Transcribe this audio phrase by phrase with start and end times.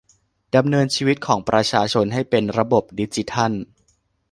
[0.55, 3.51] ดำเนินชีวิตของประชาชนให้เป็นระบบดิจิทัล